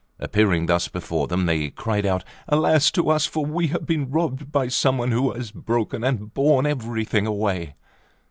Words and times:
Appearing 0.19 0.65
thus 0.65 0.87
before 0.87 1.27
them, 1.27 1.45
they 1.45 1.69
cried 1.69 2.07
out: 2.07 2.23
"Alas 2.47 2.89
to 2.89 3.07
us! 3.11 3.27
for 3.27 3.45
we 3.45 3.67
have 3.67 3.85
been 3.85 4.09
robbed 4.09 4.51
by 4.51 4.67
some 4.67 4.97
one, 4.97 5.11
who 5.11 5.31
has 5.31 5.51
broken 5.51 6.03
and 6.03 6.33
borne 6.33 6.65
everything 6.65 7.27
away!" 7.27 7.75